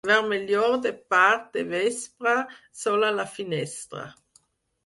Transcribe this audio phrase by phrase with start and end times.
[0.09, 2.33] Vermellor de part de vespre,
[2.85, 4.09] sol a la finestra.